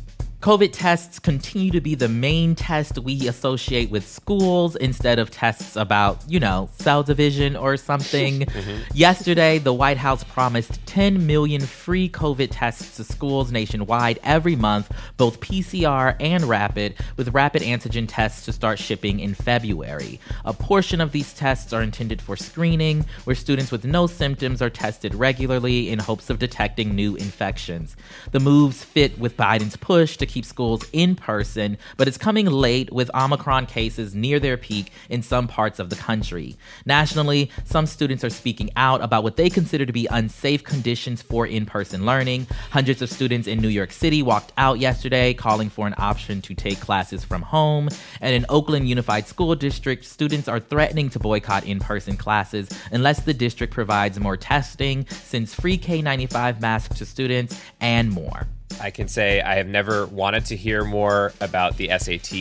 COVID 0.47 0.71
tests 0.73 1.19
continue 1.19 1.73
to 1.73 1.81
be 1.81 1.97
the 1.97 2.07
main 2.07 2.55
test 2.55 3.01
we 3.01 3.27
associate 3.27 3.91
with 3.91 4.07
schools 4.07 4.77
instead 4.77 5.19
of 5.19 5.29
tests 5.29 5.75
about, 5.75 6.23
you 6.29 6.39
know, 6.39 6.69
cell 6.79 7.03
division 7.03 7.57
or 7.57 7.77
something. 7.77 8.41
mm-hmm. 8.43 8.81
Yesterday, 8.95 9.59
the 9.59 9.73
White 9.73 9.97
House 9.97 10.23
promised 10.23 10.79
10 10.87 11.27
million 11.27 11.63
free 11.63 12.09
COVID 12.09 12.51
tests 12.53 12.95
to 12.95 13.03
schools 13.03 13.51
nationwide 13.51 14.21
every 14.23 14.55
month, 14.55 14.89
both 15.17 15.41
PCR 15.41 16.15
and 16.21 16.45
rapid, 16.45 16.95
with 17.17 17.35
rapid 17.35 17.63
antigen 17.63 18.07
tests 18.09 18.45
to 18.45 18.53
start 18.53 18.79
shipping 18.79 19.19
in 19.19 19.35
February. 19.35 20.21
A 20.45 20.53
portion 20.53 21.01
of 21.01 21.11
these 21.11 21.33
tests 21.33 21.73
are 21.73 21.83
intended 21.83 22.23
for 22.23 22.37
screening, 22.37 23.05
where 23.25 23.35
students 23.35 23.73
with 23.73 23.85
no 23.85 24.07
symptoms 24.07 24.63
are 24.63 24.71
tested 24.71 25.13
regularly 25.13 25.91
in 25.91 25.99
hopes 25.99 26.31
of 26.31 26.39
detecting 26.39 26.95
new 26.95 27.17
infections. 27.17 27.97
The 28.31 28.39
moves 28.39 28.85
fit 28.85 29.19
with 29.19 29.37
Biden's 29.37 29.77
push 29.77 30.17
to 30.19 30.36
keep 30.37 30.45
schools 30.45 30.85
in 30.93 31.17
person, 31.17 31.79
but 31.97 32.07
it's 32.07 32.19
coming 32.19 32.45
late 32.45 32.93
with 32.93 33.11
Omicron 33.15 33.65
cases 33.65 34.15
near 34.15 34.39
their 34.39 34.59
peak 34.59 34.93
in 35.09 35.23
some 35.23 35.49
parts 35.49 35.79
of 35.79 35.89
the 35.89 35.97
country. 35.97 36.59
Nationally, 36.85 37.51
some 37.65 37.87
students 37.87 38.23
are 38.23 38.29
speaking 38.29 38.69
out 38.77 39.01
about 39.01 39.23
what 39.23 39.39
they 39.39 39.49
consider 39.49 39.87
to 39.87 39.95
be 39.95 40.07
unsafe 40.11 40.63
conditions 40.63 41.23
for 41.23 41.47
in 41.47 41.65
person 41.65 42.05
learning. 42.05 42.47
Hundreds 42.71 43.01
of 43.01 43.09
students 43.09 43.49
in 43.49 43.63
New 43.63 43.69
York 43.69 43.91
City 43.91 44.23
walked 44.23 44.53
out 44.59 44.79
yesterday 44.79 45.33
calling 45.33 45.71
for 45.71 45.87
an 45.87 45.95
option 45.97 46.43
to 46.43 46.55
take 46.55 46.81
classes 46.81 47.25
from 47.25 47.41
home. 47.41 47.89
And 48.21 48.35
in 48.35 48.45
Oakland 48.51 48.91
Unified 48.91 49.27
School 49.27 49.55
District, 49.55 50.05
students 50.05 50.49
are 50.49 50.61
threatening 50.61 51.09
to 51.11 51.19
boycott 51.19 51.65
in 51.65 51.79
person 51.79 52.19
classes 52.19 52.69
unless 52.93 53.23
the 53.23 53.33
district 53.33 53.73
provides 53.73 54.21
more 54.21 54.37
testing, 54.37 55.07
sends 55.09 55.55
free 55.55 55.79
KN95 55.79 56.61
masks 56.61 56.99
to 56.99 57.07
students, 57.07 57.59
and 57.81 58.11
more. 58.11 58.47
I 58.81 58.91
can 58.91 59.09
say 59.09 59.41
I 59.41 59.57
have 59.57 59.67
never 59.67 60.07
wanted 60.07 60.47
to 60.47 60.57
hear 60.57 60.85
more 60.85 61.33
about 61.41 61.77
the 61.77 61.89
SAT 61.89 62.33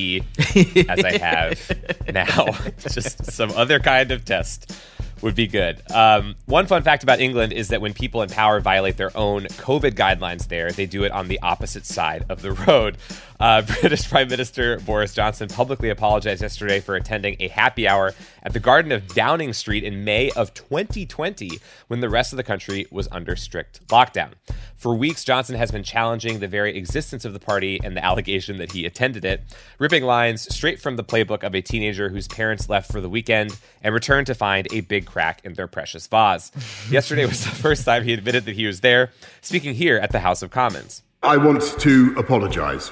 as 0.89 1.03
I 1.03 1.17
have 1.17 1.72
now. 2.13 2.46
Just 2.79 3.32
some 3.32 3.51
other 3.51 3.79
kind 3.79 4.12
of 4.12 4.25
test 4.25 4.74
would 5.22 5.36
be 5.36 5.48
good. 5.48 5.82
Um, 5.91 6.36
one 6.46 6.67
fun 6.67 6.84
fact 6.84 7.03
about 7.03 7.20
England 7.20 7.53
is 7.53 7.70
that 7.70 7.82
when 7.82 7.94
people 7.94 8.22
in 8.22 8.29
power 8.29 8.60
violate 8.60 8.98
their 8.98 9.15
own 9.17 9.44
COVID 9.44 9.94
guidelines 9.94 10.48
there, 10.50 10.72
they 10.72 10.86
do 10.86 11.03
it 11.03 11.12
on 11.12 11.27
the 11.27 11.39
opposite 11.39 11.86
side 11.86 12.25
of 12.29 12.41
the 12.41 12.51
road. 12.67 12.98
Uh, 13.39 13.61
British 13.81 14.09
Prime 14.09 14.29
Minister 14.29 14.79
Boris 14.79 15.13
Johnson 15.13 15.49
publicly 15.49 15.89
apologized 15.89 16.41
yesterday 16.41 16.79
for 16.79 16.95
attending 16.95 17.35
a 17.39 17.47
happy 17.49 17.87
hour 17.87 18.13
at 18.43 18.53
the 18.53 18.59
Garden 18.59 18.91
of 18.91 19.07
Downing 19.09 19.53
Street 19.53 19.83
in 19.83 20.03
May 20.03 20.31
of 20.31 20.53
2020 20.53 21.59
when 21.87 21.99
the 21.99 22.09
rest 22.09 22.31
of 22.33 22.37
the 22.37 22.43
country 22.43 22.87
was 22.91 23.07
under 23.11 23.35
strict 23.35 23.85
lockdown. 23.87 24.31
For 24.75 24.93
weeks, 24.93 25.23
Johnson 25.23 25.55
has 25.55 25.71
been 25.71 25.83
challenging 25.83 26.39
the 26.39 26.47
very 26.47 26.77
existence 26.77 27.25
of 27.25 27.33
the 27.33 27.39
party 27.39 27.79
and 27.83 27.95
the 27.97 28.03
allegation 28.03 28.57
that 28.57 28.71
he 28.71 28.85
attended 28.85 29.25
it, 29.25 29.41
ripping 29.79 30.03
lines 30.03 30.53
straight 30.53 30.79
from 30.79 30.95
the 30.95 31.03
playbook 31.03 31.43
of 31.43 31.55
a 31.55 31.61
teenager 31.61 32.09
whose 32.09 32.27
parents 32.27 32.69
left 32.69 32.91
for 32.91 33.01
the 33.01 33.09
weekend 33.09 33.57
and 33.83 33.93
returned 33.93 34.27
to 34.27 34.35
find 34.35 34.67
a 34.71 34.81
big 34.81 35.05
crack 35.05 35.41
in 35.43 35.53
their 35.53 35.67
precious 35.67 36.07
vase. 36.07 36.51
yesterday 36.91 37.25
was 37.25 37.43
the 37.43 37.49
first 37.49 37.85
time 37.85 38.03
he 38.03 38.13
admitted 38.13 38.45
that 38.45 38.55
he 38.55 38.67
was 38.67 38.81
there, 38.81 39.11
speaking 39.41 39.73
here 39.73 39.97
at 39.97 40.11
the 40.11 40.19
House 40.19 40.41
of 40.41 40.51
Commons. 40.51 41.01
I 41.23 41.37
want 41.37 41.63
to 41.79 42.13
apologize. 42.17 42.91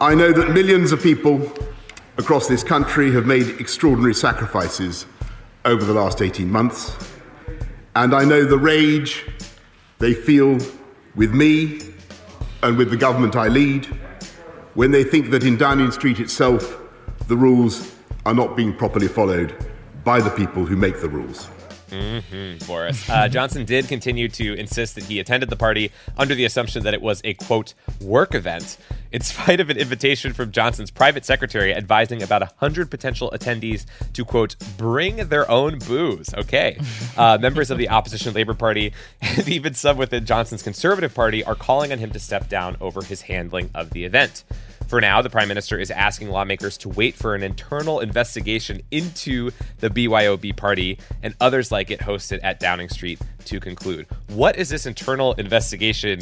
I 0.00 0.14
know 0.14 0.30
that 0.30 0.50
millions 0.50 0.92
of 0.92 1.02
people 1.02 1.50
across 2.18 2.48
this 2.48 2.62
country 2.62 3.10
have 3.12 3.24
made 3.24 3.58
extraordinary 3.58 4.14
sacrifices 4.14 5.06
over 5.64 5.86
the 5.86 5.94
last 5.94 6.20
18 6.20 6.50
months, 6.50 6.94
and 7.94 8.14
I 8.14 8.26
know 8.26 8.44
the 8.44 8.58
rage 8.58 9.24
they 9.98 10.12
feel 10.12 10.58
with 11.14 11.32
me 11.32 11.80
and 12.62 12.76
with 12.76 12.90
the 12.90 12.96
government 12.98 13.36
I 13.36 13.48
lead 13.48 13.86
when 14.74 14.90
they 14.90 15.02
think 15.02 15.30
that 15.30 15.44
in 15.44 15.56
Downing 15.56 15.90
Street 15.90 16.20
itself 16.20 16.78
the 17.26 17.36
rules 17.36 17.94
are 18.26 18.34
not 18.34 18.54
being 18.54 18.76
properly 18.76 19.08
followed 19.08 19.56
by 20.04 20.20
the 20.20 20.30
people 20.30 20.66
who 20.66 20.76
make 20.76 21.00
the 21.00 21.08
rules. 21.08 21.48
Mm-hmm, 21.90 22.66
Boris. 22.66 23.08
Uh, 23.08 23.28
Johnson 23.28 23.64
did 23.64 23.88
continue 23.88 24.28
to 24.28 24.54
insist 24.54 24.94
that 24.94 25.04
he 25.04 25.20
attended 25.20 25.50
the 25.50 25.56
party 25.56 25.92
under 26.16 26.34
the 26.34 26.44
assumption 26.44 26.82
that 26.84 26.94
it 26.94 27.02
was 27.02 27.20
a 27.24 27.34
quote 27.34 27.74
work 28.00 28.34
event, 28.34 28.76
in 29.12 29.20
spite 29.22 29.60
of 29.60 29.70
an 29.70 29.76
invitation 29.76 30.32
from 30.32 30.50
Johnson's 30.50 30.90
private 30.90 31.24
secretary 31.24 31.74
advising 31.74 32.22
about 32.22 32.42
100 32.42 32.90
potential 32.90 33.30
attendees 33.34 33.86
to 34.12 34.24
quote 34.24 34.56
bring 34.76 35.16
their 35.28 35.50
own 35.50 35.78
booze. 35.78 36.32
Okay. 36.34 36.78
Uh, 37.16 37.38
members 37.40 37.70
of 37.70 37.78
the 37.78 37.88
opposition 37.88 38.32
Labor 38.34 38.54
Party 38.54 38.92
and 39.22 39.48
even 39.48 39.74
some 39.74 39.96
within 39.96 40.24
Johnson's 40.26 40.62
Conservative 40.62 41.14
Party 41.14 41.44
are 41.44 41.54
calling 41.54 41.92
on 41.92 41.98
him 41.98 42.10
to 42.12 42.18
step 42.18 42.48
down 42.48 42.76
over 42.80 43.02
his 43.02 43.22
handling 43.22 43.70
of 43.74 43.90
the 43.90 44.04
event. 44.04 44.44
For 44.86 45.00
now, 45.00 45.20
the 45.20 45.30
prime 45.30 45.48
minister 45.48 45.78
is 45.78 45.90
asking 45.90 46.30
lawmakers 46.30 46.78
to 46.78 46.88
wait 46.88 47.16
for 47.16 47.34
an 47.34 47.42
internal 47.42 48.00
investigation 48.00 48.82
into 48.92 49.50
the 49.80 49.90
BYOB 49.90 50.56
party 50.56 50.98
and 51.22 51.34
others 51.40 51.72
like 51.72 51.90
it 51.90 52.00
hosted 52.00 52.38
at 52.44 52.60
Downing 52.60 52.88
Street 52.88 53.20
to 53.46 53.58
conclude. 53.58 54.06
What 54.28 54.56
is 54.56 54.68
this 54.68 54.86
internal 54.86 55.32
investigation 55.34 56.20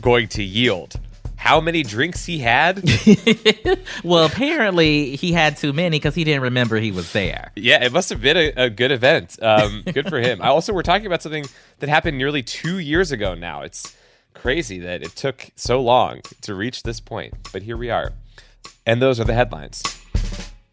going 0.00 0.26
to 0.28 0.42
yield? 0.42 0.98
How 1.36 1.60
many 1.60 1.82
drinks 1.82 2.26
he 2.26 2.38
had? 2.38 2.84
well, 4.04 4.26
apparently 4.26 5.16
he 5.16 5.32
had 5.32 5.56
too 5.56 5.72
many 5.72 5.98
because 5.98 6.14
he 6.14 6.22
didn't 6.24 6.42
remember 6.42 6.76
he 6.76 6.92
was 6.92 7.12
there. 7.12 7.52
Yeah, 7.56 7.82
it 7.82 7.92
must 7.92 8.10
have 8.10 8.20
been 8.20 8.36
a, 8.36 8.64
a 8.64 8.70
good 8.70 8.90
event. 8.90 9.42
Um, 9.42 9.82
good 9.90 10.08
for 10.08 10.18
him. 10.18 10.42
I 10.42 10.48
also, 10.48 10.74
we're 10.74 10.82
talking 10.82 11.06
about 11.06 11.22
something 11.22 11.46
that 11.78 11.88
happened 11.88 12.18
nearly 12.18 12.42
two 12.42 12.78
years 12.78 13.10
ago 13.10 13.34
now. 13.34 13.62
It's 13.62 13.96
crazy 14.34 14.78
that 14.80 15.02
it 15.02 15.16
took 15.16 15.50
so 15.56 15.80
long 15.80 16.20
to 16.42 16.54
reach 16.54 16.82
this 16.82 17.00
point, 17.00 17.34
but 17.52 17.62
here 17.62 17.76
we 17.76 17.90
are. 17.90 18.12
And 18.86 19.00
those 19.00 19.20
are 19.20 19.24
the 19.24 19.34
headlines. 19.34 19.82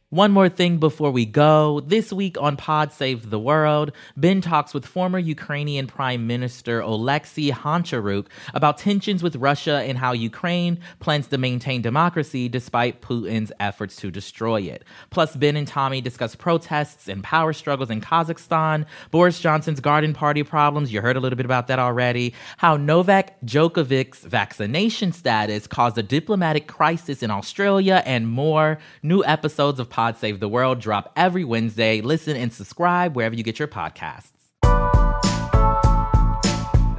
One 0.10 0.32
more 0.32 0.48
thing 0.48 0.78
before 0.78 1.12
we 1.12 1.26
go. 1.26 1.82
This 1.82 2.13
week 2.13 2.38
on 2.39 2.56
Pod 2.56 2.93
Save 2.93 3.30
the 3.30 3.38
World, 3.38 3.91
Ben 4.15 4.39
talks 4.39 4.74
with 4.74 4.86
former 4.86 5.20
Ukrainian 5.20 5.86
Prime 5.86 6.26
Minister 6.26 6.80
Oleksiy 6.82 7.52
Honcharuk 7.52 8.28
about 8.54 8.78
tensions 8.78 9.22
with 9.22 9.36
Russia 9.36 9.84
and 9.86 9.98
how 9.98 10.13
Ukraine 10.13 10.80
plans 11.02 11.28
to 11.28 11.38
maintain 11.38 11.82
democracy 11.82 12.48
despite 12.48 13.02
Putin's 13.02 13.52
efforts 13.60 13.98
to 13.98 14.10
destroy 14.10 14.62
it. 14.62 14.86
Plus, 15.10 15.36
Ben 15.36 15.58
and 15.58 15.67
Tommy 15.67 16.00
discuss 16.00 16.36
protests 16.36 17.10
and 17.10 17.22
power 17.22 17.52
struggles 17.52 17.89
in 17.89 18.00
Kazakhstan, 18.00 18.86
Boris 19.12 19.41
Johnson's 19.41 19.82
garden 19.82 20.13
party 20.13 20.41
problems, 20.41 20.93
you 20.93 21.02
heard 21.02 21.17
a 21.17 21.20
little 21.20 21.36
bit 21.36 21.46
about 21.46 21.67
that 21.67 21.80
already, 21.80 22.34
how 22.56 22.78
Novak 22.78 23.41
Djokovic's 23.41 24.24
vaccination 24.24 25.12
status 25.12 25.67
caused 25.67 25.98
a 25.98 26.04
diplomatic 26.04 26.67
crisis 26.67 27.22
in 27.22 27.30
Australia, 27.30 28.02
and 28.06 28.30
more. 28.30 28.80
New 29.04 29.22
episodes 29.26 29.82
of 29.82 29.97
Pod 29.98 30.16
Save 30.16 30.40
the 30.40 30.48
World 30.48 30.80
drop 30.80 31.12
every 31.16 31.44
Wednesday. 31.44 32.02
Listen 32.02 32.38
and 32.38 32.54
subscribe 32.54 33.16
wherever 33.16 33.34
you 33.34 33.42
get 33.42 33.58
your 33.58 33.68
podcasts. 33.68 34.30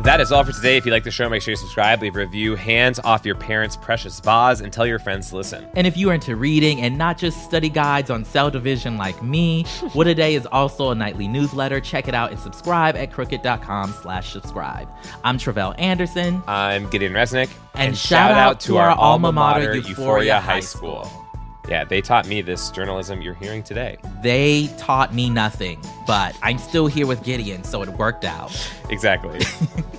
That 0.03 0.21
is 0.21 0.33
all 0.33 0.43
for 0.43 0.51
today. 0.51 0.77
If 0.77 0.85
you 0.85 0.91
like 0.91 1.05
the 1.05 1.13
show, 1.13 1.29
make 1.29 1.43
sure 1.43 1.53
you 1.53 1.57
subscribe, 1.57 2.03
leave 2.03 2.17
a 2.17 2.19
review, 2.19 2.57
hands 2.57 2.99
off 3.05 3.25
your 3.25 3.37
parents' 3.37 3.77
precious 3.77 4.19
vase, 4.19 4.61
and 4.61 4.73
tell 4.73 4.85
your 4.85 4.99
friends 4.99 5.31
to 5.31 5.37
listen. 5.37 5.69
And 5.77 5.87
if 5.87 5.97
you 5.97 6.11
are 6.11 6.15
into 6.15 6.35
reading 6.35 6.81
and 6.81 6.99
not 6.99 7.19
just 7.19 7.45
study 7.45 7.69
guides 7.69 8.11
on 8.11 8.25
cell 8.25 8.51
division 8.51 8.97
like 8.97 9.23
me, 9.23 9.63
What 9.93 10.09
a 10.09 10.15
Day 10.15 10.35
is 10.35 10.47
also 10.47 10.91
a 10.91 10.95
nightly 10.97 11.29
newsletter. 11.29 11.81
Check 11.81 12.09
it 12.09 12.15
out 12.15 12.33
and 12.33 12.41
subscribe 12.41 12.97
at 12.97 13.13
crooked.com 13.13 13.95
slash 14.03 14.33
subscribe. 14.33 14.89
I'm 15.23 15.39
Tre'vell 15.39 15.79
Anderson. 15.79 16.43
I'm 16.49 16.91
Gideon 16.91 17.13
Resnick. 17.13 17.49
And, 17.75 17.91
and 17.91 17.97
shout, 17.97 18.31
shout, 18.31 18.33
out 18.33 18.61
to 18.61 18.77
our, 18.79 18.91
our 18.91 18.99
alma 18.99 19.31
mater, 19.31 19.77
Euphoria, 19.77 19.89
Euphoria 19.89 20.41
High 20.41 20.59
School. 20.59 21.05
School. 21.05 21.28
Yeah, 21.68 21.85
they 21.85 22.00
taught 22.00 22.26
me 22.26 22.40
this 22.40 22.70
journalism 22.70 23.20
you're 23.20 23.35
hearing 23.35 23.62
today. 23.62 23.98
They 24.22 24.68
taught 24.78 25.14
me 25.14 25.28
nothing, 25.28 25.78
but 26.07 26.35
I'm 26.42 26.57
still 26.57 26.87
here 26.87 27.07
with 27.07 27.22
Gideon, 27.22 27.62
so 27.62 27.83
it 27.83 27.88
worked 27.90 28.24
out. 28.24 28.50
Exactly. 28.90 29.38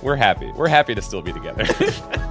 We're 0.02 0.16
happy. 0.16 0.50
We're 0.56 0.66
happy 0.66 0.96
to 0.96 1.00
still 1.00 1.22
be 1.22 1.32
together. 1.32 1.64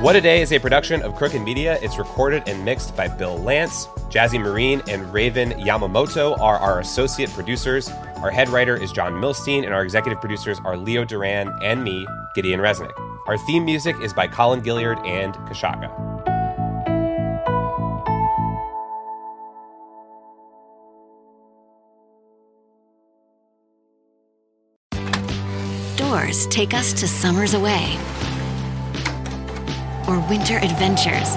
What 0.00 0.16
a 0.16 0.20
Day 0.20 0.40
is 0.40 0.50
a 0.52 0.58
production 0.58 1.02
of 1.02 1.14
Crooked 1.14 1.42
Media. 1.42 1.78
It's 1.82 1.98
recorded 1.98 2.44
and 2.46 2.64
mixed 2.64 2.96
by 2.96 3.06
Bill 3.06 3.36
Lance. 3.36 3.86
Jazzy 4.10 4.40
Marine 4.40 4.82
and 4.88 5.12
Raven 5.12 5.50
Yamamoto 5.52 6.36
are 6.40 6.58
our 6.58 6.80
associate 6.80 7.30
producers. 7.30 7.88
Our 8.16 8.30
head 8.32 8.48
writer 8.48 8.74
is 8.76 8.90
John 8.90 9.12
Milstein, 9.12 9.64
and 9.64 9.72
our 9.72 9.84
executive 9.84 10.18
producers 10.18 10.58
are 10.64 10.76
Leo 10.76 11.04
Duran 11.04 11.56
and 11.62 11.84
me, 11.84 12.08
Gideon 12.34 12.58
Resnick. 12.58 12.90
Our 13.28 13.38
theme 13.38 13.64
music 13.64 13.94
is 14.02 14.12
by 14.12 14.26
Colin 14.26 14.62
Gilliard 14.62 14.98
and 15.06 15.34
Kashaka. 15.46 15.88
Doors 25.96 26.48
take 26.48 26.74
us 26.74 26.92
to 26.94 27.06
summers 27.06 27.54
away 27.54 27.96
or 30.08 30.18
winter 30.28 30.56
adventures 30.56 31.36